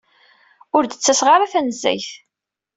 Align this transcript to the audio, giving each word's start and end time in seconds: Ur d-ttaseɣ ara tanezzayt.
Ur 0.75 0.83
d-ttaseɣ 0.85 1.27
ara 1.35 1.51
tanezzayt. 1.51 2.09